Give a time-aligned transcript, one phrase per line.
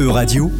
[0.00, 0.50] E-Radio,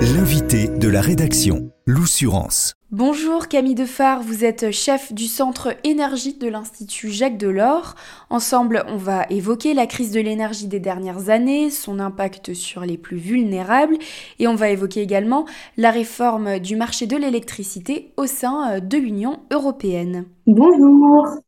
[0.00, 2.74] l'invité de la rédaction, l'Oussurance.
[2.90, 7.94] Bonjour Camille Defar, vous êtes chef du centre énergie de l'Institut Jacques Delors.
[8.28, 12.98] Ensemble, on va évoquer la crise de l'énergie des dernières années, son impact sur les
[12.98, 13.98] plus vulnérables
[14.40, 15.46] et on va évoquer également
[15.76, 20.24] la réforme du marché de l'électricité au sein de l'Union européenne.
[20.48, 21.38] Bonjour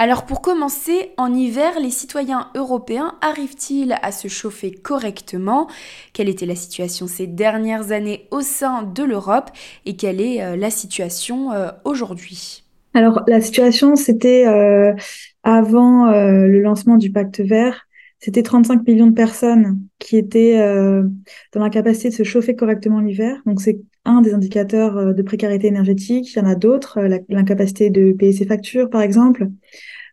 [0.00, 5.66] alors pour commencer, en hiver, les citoyens européens arrivent-ils à se chauffer correctement?
[6.12, 9.50] Quelle était la situation ces dernières années au sein de l'Europe?
[9.86, 12.62] Et quelle est euh, la situation euh, aujourd'hui?
[12.94, 14.94] Alors la situation, c'était euh,
[15.42, 17.86] avant le lancement du pacte vert,
[18.20, 20.58] c'était 35 millions de personnes qui étaient
[21.52, 23.40] dans la capacité de se chauffer correctement l'hiver.
[23.46, 26.34] Donc c'est un des indicateurs de précarité énergétique.
[26.34, 29.46] Il y en a d'autres, l'incapacité de payer ses factures, par exemple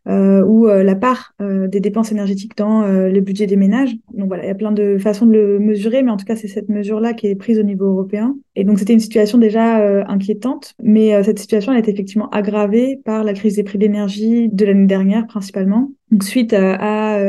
[0.07, 3.95] ou euh, la part euh, des dépenses énergétiques dans euh, le budget des ménages.
[4.13, 6.35] Donc voilà, il y a plein de façons de le mesurer, mais en tout cas,
[6.35, 8.35] c'est cette mesure-là qui est prise au niveau européen.
[8.55, 13.23] Et donc, c'était une situation déjà inquiétante, mais cette situation elle été effectivement aggravée par
[13.23, 15.91] la crise des prix d'énergie de l'année dernière, principalement.
[16.11, 17.19] Donc, suite à, à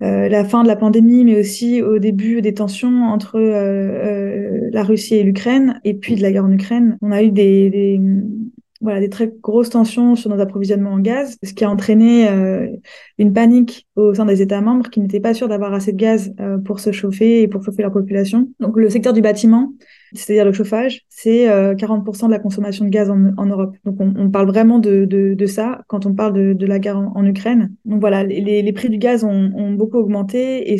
[0.00, 5.16] la fin de la pandémie, mais aussi au début des tensions entre euh, la Russie
[5.16, 6.96] et l'Ukraine, et puis de la guerre en Ukraine.
[7.02, 8.00] On a eu des, des,
[8.80, 12.68] voilà, des très grosses tensions sur nos approvisionnements en gaz, ce qui a entraîné euh,
[13.18, 16.32] une panique au sein des États membres qui n'étaient pas sûrs d'avoir assez de gaz
[16.38, 18.48] euh, pour se chauffer et pour chauffer leur population.
[18.60, 19.72] Donc le secteur du bâtiment,
[20.12, 23.74] c'est-à-dire le chauffage, c'est euh, 40% de la consommation de gaz en, Europe.
[23.84, 27.74] Donc on, parle vraiment de, de, ça quand on parle de, la guerre en, Ukraine.
[27.84, 30.78] Donc voilà, les, les prix du gaz ont, beaucoup augmenté et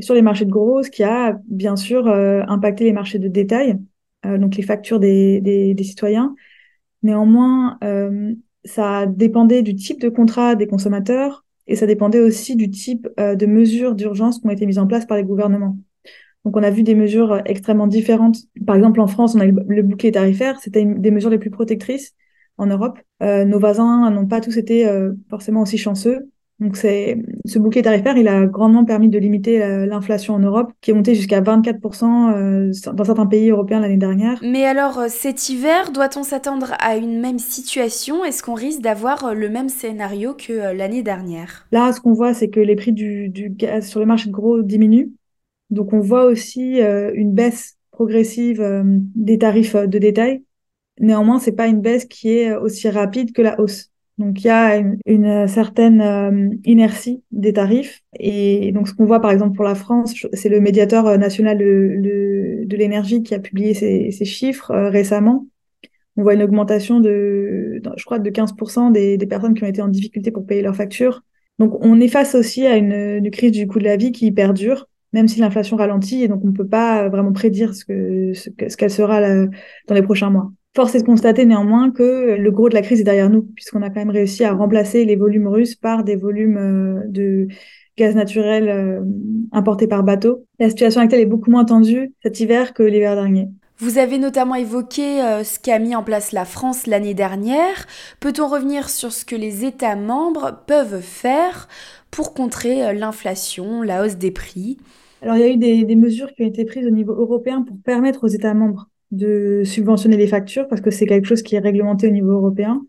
[0.00, 3.28] sur les marchés de gros, ce qui a bien sûr euh, impacté les marchés de
[3.28, 3.78] détail,
[4.24, 6.34] donc les factures des, des citoyens
[7.06, 12.68] Néanmoins, euh, ça dépendait du type de contrat des consommateurs et ça dépendait aussi du
[12.68, 15.78] type euh, de mesures d'urgence qui ont été mises en place par les gouvernements.
[16.44, 18.38] Donc, on a vu des mesures extrêmement différentes.
[18.66, 20.58] Par exemple, en France, on a le bouclier tarifaire.
[20.58, 22.14] C'était des mesures les plus protectrices
[22.58, 22.98] en Europe.
[23.22, 26.28] Euh, nos voisins n'ont pas tous été euh, forcément aussi chanceux.
[26.58, 30.72] Donc c'est ce bouclier tarifaire, il a grandement permis de limiter euh, l'inflation en Europe,
[30.80, 34.40] qui est montée jusqu'à 24% euh, dans certains pays européens l'année dernière.
[34.42, 38.24] Mais alors euh, cet hiver, doit-on s'attendre à une même situation?
[38.24, 41.66] Est-ce qu'on risque d'avoir le même scénario que l'année dernière?
[41.72, 44.32] Là, ce qu'on voit, c'est que les prix du, du, gaz sur le marché de
[44.32, 45.10] gros diminuent.
[45.68, 48.64] Donc on voit aussi une baisse progressive
[49.14, 50.42] des tarifs de détail.
[51.00, 53.90] Néanmoins, c'est pas une baisse qui est aussi rapide que la hausse.
[54.18, 58.02] Donc il y a une, certaine euh, inertie des tarifs.
[58.18, 61.58] Et donc ce qu'on voit par exemple pour la France, c'est le médiateur euh, national
[61.58, 65.46] de, l'énergie qui a publié ces, chiffres euh, récemment.
[66.16, 69.88] On voit une augmentation de, je crois, de 15% des, personnes qui ont été en
[69.88, 71.22] difficulté pour payer leurs factures.
[71.58, 74.88] Donc on est face aussi à une, crise du coût de la vie qui perdure,
[75.12, 79.20] même si l'inflation ralentit, et donc on ne peut pas vraiment prédire ce qu'elle sera
[79.20, 80.50] dans les prochains mois.
[80.76, 83.80] Force est de constater néanmoins que le gros de la crise est derrière nous, puisqu'on
[83.80, 87.48] a quand même réussi à remplacer les volumes russes par des volumes euh, de
[87.96, 89.00] gaz naturel euh,
[89.52, 90.44] importés par bateau.
[90.58, 93.48] La situation actuelle est beaucoup moins tendue cet hiver que l'hiver dernier.
[93.78, 97.86] Vous avez notamment évoqué euh, ce qu'a mis en place la France l'année dernière.
[98.20, 101.68] Peut-on revenir sur ce que les États membres peuvent faire
[102.10, 104.76] pour contrer l'inflation, la hausse des prix?
[105.22, 107.62] Alors il y a eu des, des mesures qui ont été prises au niveau européen
[107.62, 111.56] pour permettre aux États membres de subventionner les factures parce que c'est quelque chose qui
[111.56, 112.82] est réglementé au niveau européen.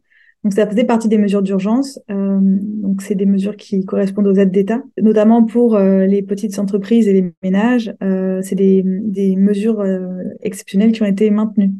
[0.43, 1.99] Donc ça faisait partie des mesures d'urgence.
[2.09, 6.57] Euh, donc c'est des mesures qui correspondent aux aides d'État, notamment pour euh, les petites
[6.59, 7.93] entreprises et les ménages.
[8.03, 8.83] Euh, c'est des,
[9.35, 9.83] mesures
[10.41, 11.73] exceptionnelles qui ont été maintenues,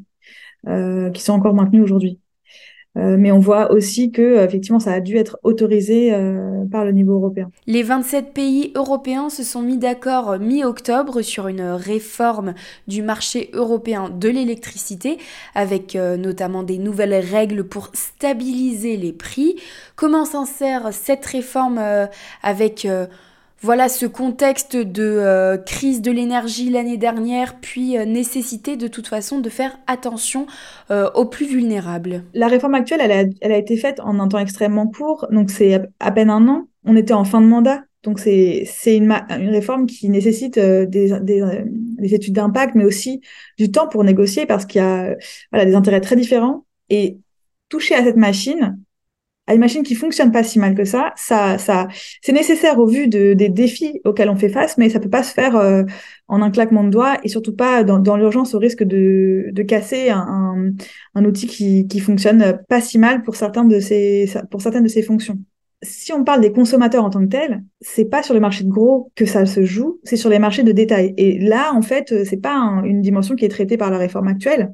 [1.14, 2.20] qui sont encore maintenues aujourd'hui.
[2.98, 6.92] Euh, mais on voit aussi que effectivement ça a dû être autorisé euh, par le
[6.92, 7.52] niveau européen.
[7.68, 12.54] Les 27 pays européens se sont mis d'accord mi-octobre sur une réforme
[12.88, 15.18] du marché européen de l'électricité
[15.54, 19.58] avec euh, notamment des nouvelles règles pour stabiliser les prix.
[19.96, 21.80] Comment s'insère cette réforme
[22.44, 22.88] avec
[23.62, 29.08] voilà ce contexte de euh, crise de l'énergie l'année dernière, puis euh, nécessité de toute
[29.08, 30.46] façon de faire attention
[30.92, 32.24] euh, aux plus vulnérables.
[32.34, 33.02] La réforme actuelle,
[33.42, 36.68] elle a, été faite en un temps extrêmement court, donc c'est à peine un an.
[36.86, 39.12] On était en fin de mandat, donc c'est une,
[39.50, 43.22] réforme qui nécessite des, des, des études d'impact, mais aussi
[43.58, 45.16] du temps pour négocier parce qu'il y a
[45.66, 46.66] des intérêts très différents.
[46.90, 47.18] Et
[47.70, 48.78] toucher à cette machine,
[49.48, 51.88] à une machine qui fonctionne pas si mal que ça, ça, ça,
[52.22, 55.24] c'est nécessaire au vu de, des défis auxquels on fait face, mais ça peut pas
[55.24, 55.84] se faire euh,
[56.28, 59.64] en un claquement de doigts et surtout pas dans, dans l'urgence au risque de, de
[59.64, 60.74] casser un,
[61.16, 64.90] un, outil qui, qui fonctionne pas si mal pour certains de ces, pour certaines de
[64.90, 65.40] ses fonctions.
[65.82, 68.70] si on parle des consommateurs en tant que tels, c'est pas sur les marchés de
[68.70, 71.14] gros que ça se joue, c'est sur les marchés de détail.
[71.18, 74.74] Et là, en fait, c'est pas une dimension qui est traitée par la réforme actuelle.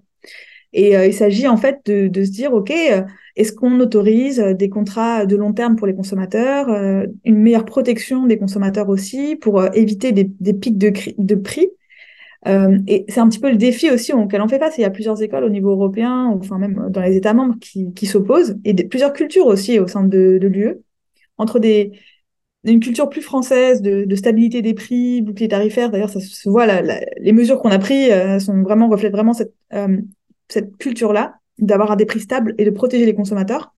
[0.73, 3.03] Et euh, il s'agit en fait de, se dire, OK, euh,
[3.35, 8.25] est-ce qu'on autorise des contrats de long terme pour les consommateurs, euh, une meilleure protection
[8.25, 11.69] des consommateurs aussi, pour éviter des, pics de, prix?
[12.87, 14.77] Et c'est un petit peu le défi aussi auquel on fait face.
[14.77, 18.05] Il y a plusieurs écoles au niveau européen, enfin même dans les États membres, qui,
[18.05, 20.81] s'opposent, et plusieurs cultures aussi au sein de, l'UE,
[21.37, 21.93] entre des,
[22.65, 25.89] une culture plus française de, de, stabilité des prix, bouclier tarifaire.
[25.89, 26.81] D'ailleurs, ça se voit, la,
[27.17, 29.53] les mesures qu'on a prises sont vraiment reflètent vraiment cette,
[30.49, 33.73] cette culture-là d'avoir des prix stables et de protéger les consommateurs.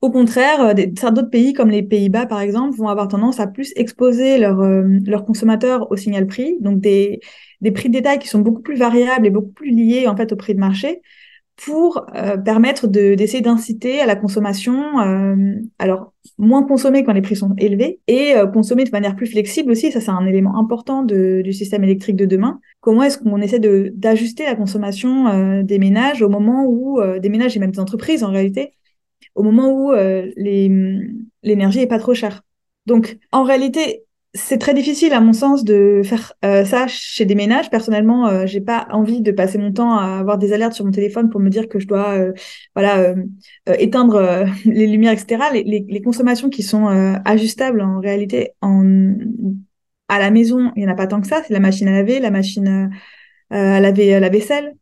[0.00, 3.72] Au contraire, euh, d'autres pays comme les Pays-Bas, par exemple, vont avoir tendance à plus
[3.76, 7.20] exposer leurs euh, leurs consommateurs au signal prix, donc des,
[7.60, 10.32] des prix de détail qui sont beaucoup plus variables et beaucoup plus liés en fait
[10.32, 11.00] au prix de marché,
[11.56, 17.36] pour euh, permettre d'essayer d'inciter à la consommation, euh, alors moins consommer quand les prix
[17.36, 19.92] sont élevés et euh, consommer de manière plus flexible aussi.
[19.92, 22.60] Ça, c'est un élément important de, du système électrique de demain.
[22.80, 27.60] Comment est-ce qu'on essaie d'ajuster la consommation des ménages au moment où des ménages et
[27.60, 28.74] même des entreprises en réalité,
[29.34, 29.92] au moment où
[30.36, 32.42] l'énergie est pas trop chère?
[32.84, 34.04] Donc, en réalité,
[34.34, 37.70] c'est très difficile, à mon sens, de faire euh, ça chez des ménages.
[37.70, 40.90] Personnellement, euh, j'ai pas envie de passer mon temps à avoir des alertes sur mon
[40.90, 42.32] téléphone pour me dire que je dois, euh,
[42.74, 43.14] voilà,
[43.78, 45.44] éteindre les lumières, etc.
[45.52, 46.86] Les, les, les consommations qui sont
[47.24, 49.14] ajustables en réalité en
[50.08, 51.42] à la maison, il y en a pas tant que ça.
[51.46, 52.90] C'est la machine à laver, la machine
[53.50, 54.74] à laver la vaisselle,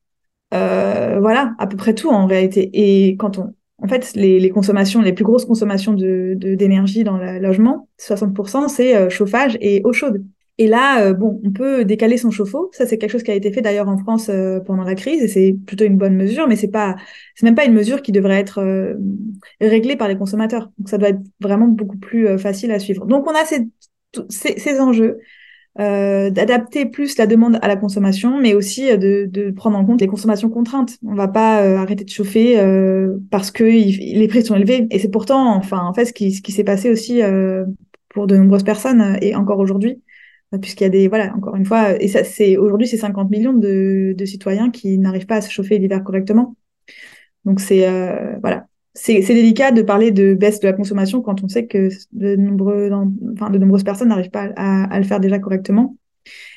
[0.50, 2.70] voilà, à peu près tout en réalité.
[2.72, 7.40] Et quand on en fait, les, consommations, les plus grosses consommations de, d'énergie dans le
[7.40, 10.24] logement, 60%, c'est euh, chauffage et eau chaude.
[10.58, 12.70] Et là, euh, bon, on peut décaler son chauffe-eau.
[12.72, 15.20] Ça, c'est quelque chose qui a été fait d'ailleurs en France euh, pendant la crise,
[15.24, 16.94] et c'est plutôt une bonne mesure, mais c'est pas,
[17.34, 18.62] c'est même pas une mesure qui devrait être
[19.60, 20.70] réglée par les consommateurs.
[20.78, 23.06] Donc, ça doit être vraiment beaucoup plus facile à suivre.
[23.06, 23.66] Donc, on a ces,
[24.28, 25.18] ces, ces enjeux
[25.80, 29.84] euh, d'adapter plus la demande à la consommation, mais aussi euh, de, de, prendre en
[29.84, 30.98] compte les consommations contraintes.
[31.02, 34.86] On va pas euh, arrêter de chauffer euh, parce que les prix sont élevés.
[34.90, 37.20] Et c'est pourtant, enfin, en fait, ce qui, ce qui s'est passé aussi
[38.10, 40.02] pour de nombreuses personnes et encore aujourd'hui,
[40.60, 43.54] puisqu'il y a des, voilà, encore une fois, et ça, c'est aujourd'hui, c'est 50 millions
[43.54, 46.56] de, de citoyens qui n'arrivent pas à se chauffer l'hiver correctement.
[47.44, 47.86] Donc c'est,
[48.40, 52.36] voilà, c'est délicat de parler de baisse de la consommation quand on sait que de,
[52.36, 52.90] nombreux,
[53.32, 55.96] enfin, de nombreuses personnes n'arrivent pas à, à, le faire déjà correctement.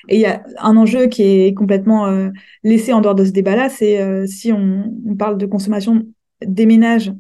[0.10, 2.30] Et il y a un enjeu qui est complètement euh,
[2.64, 6.06] laissé en dehors de ce débat-là, c'est euh, si on, on, parle de consommation
[6.46, 7.12] des ménages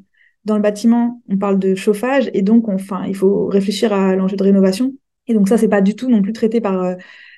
[0.44, 4.36] dans le bâtiment, on parle de chauffage, et donc enfin, il faut réfléchir à l'enjeu
[4.36, 4.94] de rénovation.
[5.28, 6.96] Et donc ça, c'est pas du tout non plus traité par euh,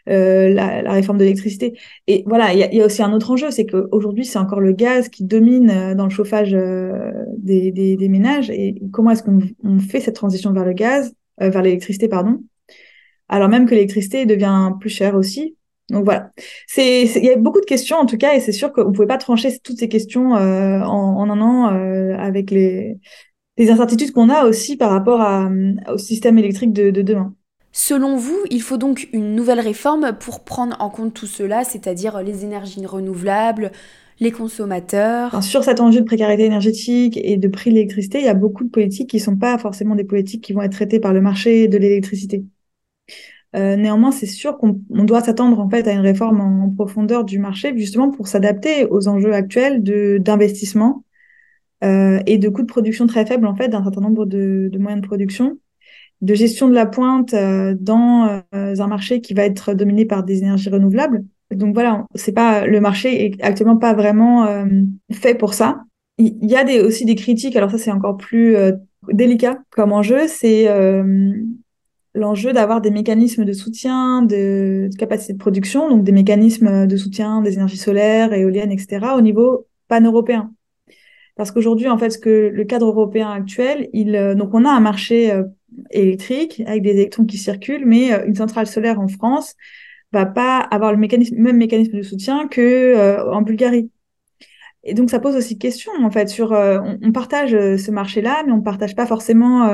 [0.10, 1.78] euh, la, la, réforme de l'électricité.
[2.08, 4.62] Et voilà, il y a, y a, aussi un autre enjeu, c'est qu'aujourd'hui, c'est encore
[4.62, 8.50] le gaz qui domine euh, dans le chauffage euh, des, des, des, ménages.
[8.50, 12.42] Et comment est-ce qu'on fait cette transition vers le gaz, vers l'électricité, pardon,
[13.30, 15.56] alors même que l'électricité devient plus chère aussi?
[15.90, 16.32] Donc voilà,
[16.78, 19.08] il y a beaucoup de questions en tout cas, et c'est sûr qu'on ne pouvait
[19.08, 21.66] pas trancher toutes ces questions en, en, un an
[22.18, 22.98] avec les,
[23.58, 25.50] les incertitudes qu'on a aussi par rapport à,
[25.90, 27.37] au système électrique de, de demain.
[27.80, 32.24] Selon vous, il faut donc une nouvelle réforme pour prendre en compte tout cela, c'est-à-dire
[32.24, 33.72] les énergies renouvelables,
[34.20, 35.44] les consommateurs?
[35.44, 38.64] sur cet enjeu de précarité énergétique et de prix de l'électricité, il y a beaucoup
[38.64, 41.22] de politiques qui ne sont pas forcément des politiques qui vont être traitées par le
[41.22, 42.46] marché de l'électricité.
[43.56, 47.38] Euh, néanmoins, c'est sûr qu'on doit s'attendre en fait à une réforme en, profondeur du
[47.38, 49.84] marché, justement pour s'adapter aux enjeux actuels
[50.24, 51.04] d'investissement
[51.84, 54.80] euh, et de coûts de production très faibles en fait d'un certain nombre de, de
[54.80, 55.60] moyens de production
[56.22, 60.24] de gestion de la pointe euh, dans euh, un marché qui va être dominé par
[60.24, 61.24] des énergies renouvelables.
[61.52, 64.66] Donc voilà, c'est pas le marché est actuellement pas vraiment euh,
[65.12, 65.84] fait pour ça.
[66.18, 67.56] Il y a des, aussi des critiques.
[67.56, 68.56] Alors ça c'est encore plus
[69.10, 70.68] délicat comme enjeu, c'est
[72.16, 76.98] l'enjeu d'avoir des mécanismes de soutien de, de, capacité de production, donc des mécanismes de
[76.98, 79.14] soutien des énergies solaires, éoliennes, etc.
[79.16, 80.52] au niveau pan-européen.
[81.36, 84.80] Parce qu'aujourd'hui, en fait, ce que le cadre européen actuel, il, donc on a un
[84.80, 85.32] marché
[85.92, 89.56] électrique avec des électrons qui circulent, mais euh, une centrale solaire en France
[90.12, 93.90] va pas avoir le même mécanisme de soutien que euh, en Bulgarie.
[94.84, 98.54] Et donc ça pose aussi question en fait sur euh, on, partage ce marché-là, mais
[98.54, 99.70] on partage pas forcément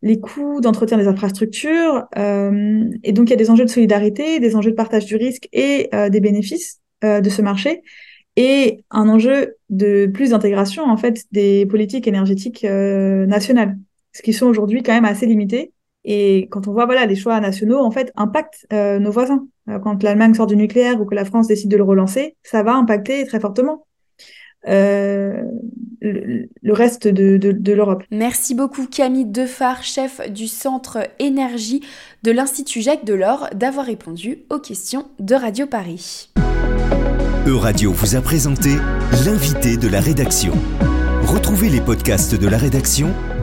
[0.00, 2.06] les coûts d'entretien des infrastructures.
[2.16, 5.46] et donc il y a des enjeux de solidarité, des enjeux de partage du risque
[5.52, 7.82] et des bénéfices de ce marché,
[8.36, 13.76] et un enjeu de plus d'intégration en fait des politiques énergétiques nationales
[14.12, 15.72] ce qui sont aujourd'hui quand même assez limités.
[16.04, 19.46] Et quand on voit voilà les choix nationaux en fait impactent euh, nos voisins.
[19.68, 22.62] Euh, quand l'Allemagne sort du nucléaire ou que la France décide de le relancer, ça
[22.62, 23.86] va impacter très fortement.
[24.68, 25.42] euh,
[26.00, 28.02] le, le, reste de, de, de l'Europe.
[28.10, 31.82] Merci beaucoup Camille Defar, chef du Centre Énergie
[32.22, 36.30] de l'Institut Jacques Delors, d'avoir répondu aux questions de Radio Paris.
[37.46, 38.70] Euradio vous a présenté
[39.24, 40.52] l'invité de la rédaction.
[41.22, 43.08] Retrouvez les podcasts de la rédaction